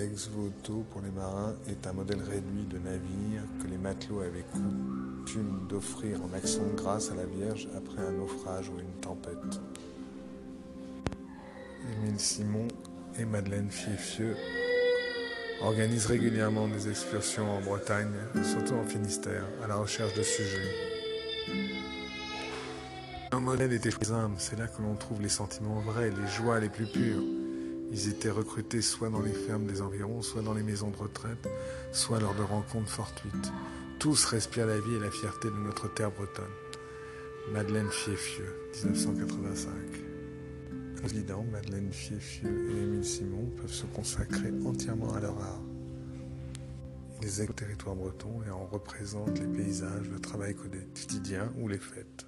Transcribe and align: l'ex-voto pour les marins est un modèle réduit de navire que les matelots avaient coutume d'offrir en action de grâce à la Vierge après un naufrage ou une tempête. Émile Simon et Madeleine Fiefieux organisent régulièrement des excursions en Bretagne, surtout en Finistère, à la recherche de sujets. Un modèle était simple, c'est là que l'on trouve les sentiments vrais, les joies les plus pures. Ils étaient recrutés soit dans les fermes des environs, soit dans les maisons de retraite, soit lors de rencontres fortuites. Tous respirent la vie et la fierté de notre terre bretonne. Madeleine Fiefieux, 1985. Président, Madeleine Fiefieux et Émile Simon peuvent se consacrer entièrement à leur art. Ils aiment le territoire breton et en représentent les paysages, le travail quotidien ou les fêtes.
l'ex-voto 0.00 0.84
pour 0.90 1.02
les 1.02 1.10
marins 1.10 1.54
est 1.68 1.86
un 1.86 1.92
modèle 1.92 2.22
réduit 2.22 2.64
de 2.64 2.78
navire 2.78 3.42
que 3.62 3.68
les 3.68 3.76
matelots 3.76 4.20
avaient 4.20 4.44
coutume 4.50 5.66
d'offrir 5.68 6.18
en 6.24 6.32
action 6.34 6.66
de 6.66 6.74
grâce 6.74 7.10
à 7.10 7.14
la 7.14 7.26
Vierge 7.26 7.68
après 7.76 8.00
un 8.00 8.12
naufrage 8.12 8.70
ou 8.70 8.78
une 8.80 9.00
tempête. 9.02 9.60
Émile 11.92 12.18
Simon 12.18 12.68
et 13.18 13.26
Madeleine 13.26 13.70
Fiefieux 13.70 14.36
organisent 15.62 16.06
régulièrement 16.06 16.66
des 16.66 16.88
excursions 16.88 17.50
en 17.50 17.60
Bretagne, 17.60 18.14
surtout 18.42 18.74
en 18.74 18.84
Finistère, 18.84 19.44
à 19.62 19.66
la 19.66 19.76
recherche 19.76 20.14
de 20.14 20.22
sujets. 20.22 20.70
Un 23.32 23.40
modèle 23.40 23.74
était 23.74 23.90
simple, 23.90 24.36
c'est 24.38 24.58
là 24.58 24.66
que 24.66 24.80
l'on 24.80 24.94
trouve 24.94 25.20
les 25.20 25.28
sentiments 25.28 25.80
vrais, 25.80 26.10
les 26.10 26.26
joies 26.26 26.58
les 26.58 26.70
plus 26.70 26.86
pures. 26.86 27.39
Ils 27.92 28.08
étaient 28.08 28.30
recrutés 28.30 28.82
soit 28.82 29.10
dans 29.10 29.20
les 29.20 29.32
fermes 29.32 29.66
des 29.66 29.82
environs, 29.82 30.22
soit 30.22 30.42
dans 30.42 30.54
les 30.54 30.62
maisons 30.62 30.90
de 30.90 30.96
retraite, 30.96 31.48
soit 31.92 32.20
lors 32.20 32.34
de 32.34 32.42
rencontres 32.42 32.90
fortuites. 32.90 33.52
Tous 33.98 34.24
respirent 34.26 34.66
la 34.66 34.78
vie 34.78 34.94
et 34.94 35.00
la 35.00 35.10
fierté 35.10 35.48
de 35.48 35.56
notre 35.56 35.92
terre 35.92 36.12
bretonne. 36.12 36.44
Madeleine 37.52 37.90
Fiefieux, 37.90 38.54
1985. 38.84 39.72
Président, 40.96 41.44
Madeleine 41.50 41.92
Fiefieux 41.92 42.70
et 42.70 42.82
Émile 42.82 43.04
Simon 43.04 43.50
peuvent 43.56 43.72
se 43.72 43.86
consacrer 43.86 44.52
entièrement 44.64 45.12
à 45.14 45.20
leur 45.20 45.38
art. 45.40 45.62
Ils 47.22 47.40
aiment 47.40 47.48
le 47.48 47.54
territoire 47.54 47.96
breton 47.96 48.40
et 48.46 48.50
en 48.50 48.66
représentent 48.66 49.38
les 49.38 49.46
paysages, 49.46 50.08
le 50.10 50.20
travail 50.20 50.54
quotidien 50.54 51.52
ou 51.58 51.68
les 51.68 51.78
fêtes. 51.78 52.26